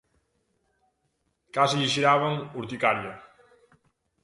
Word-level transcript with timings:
Case 1.53 1.75
lle 1.79 1.91
xeraban 1.93 2.35
urticaria. 2.59 3.13